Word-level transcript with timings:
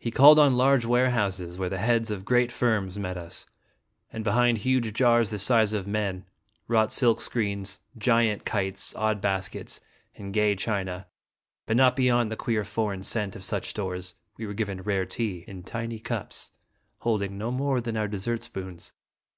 He 0.00 0.10
called 0.10 0.38
on 0.38 0.56
large 0.56 0.86
warehouses, 0.86 1.58
where 1.58 1.68
the 1.68 1.76
heads 1.76 2.10
of 2.10 2.24
great 2.24 2.50
firms 2.50 2.98
met 2.98 3.18
us; 3.18 3.44
and 4.10 4.24
behind 4.24 4.56
huge 4.56 4.90
jars 4.94 5.28
the 5.28 5.38
size 5.38 5.74
of 5.74 5.86
men, 5.86 6.24
wrought 6.68 6.90
silk 6.90 7.20
screens, 7.20 7.78
giant 7.98 8.46
kites, 8.46 8.96
odd 8.96 9.20
baskets, 9.20 9.78
and 10.16 10.32
gay 10.32 10.56
china, 10.56 11.06
but 11.66 11.76
not 11.76 11.96
be 11.96 12.04
yond 12.04 12.32
the 12.32 12.34
queer 12.34 12.64
foreign 12.64 13.02
scent 13.02 13.36
of 13.36 13.44
such 13.44 13.68
stores, 13.68 14.14
we 14.38 14.46
were 14.46 14.54
given 14.54 14.80
rare 14.80 15.04
tea 15.04 15.44
in 15.46 15.64
tiny 15.64 15.98
cups 15.98 16.52
holding 17.00 17.36
no 17.36 17.50
more 17.50 17.82
than 17.82 17.94
our 17.98 18.08
dessert 18.08 18.42
spoons. 18.42 18.94